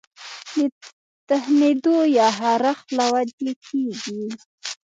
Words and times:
د 0.55 0.57
تښنېدو 1.27 1.95
يا 2.17 2.27
خارښ 2.37 2.79
له 2.97 3.05
وجې 3.13 3.51
کيږي 3.65 4.23